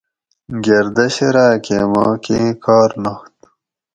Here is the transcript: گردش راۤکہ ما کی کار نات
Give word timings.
گردش 0.65 1.15
راۤکہ 1.35 1.77
ما 1.93 2.05
کی 2.23 2.39
کار 2.63 2.89
نات 3.03 3.35